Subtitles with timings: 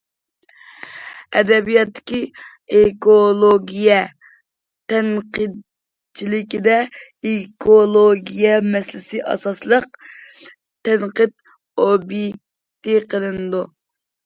[1.39, 2.21] ئەدەبىياتتىكى
[2.77, 3.97] ئېكولوگىيە
[4.93, 6.77] تەنقىدچىلىكىدە
[7.33, 10.01] ئېكولوگىيە مەسىلىسى ئاساسلىق
[10.89, 11.37] تەنقىد
[11.85, 13.63] ئوبيېكتى قىلىنىدۇ.